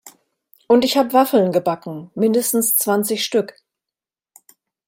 [0.67, 3.53] Und ich habe Waffeln gebacken, mindestens zwanzig Stück!